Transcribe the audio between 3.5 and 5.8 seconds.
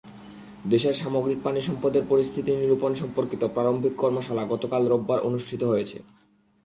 প্রারম্ভিক কর্মশালা গতকাল রোববার অনুষ্ঠিত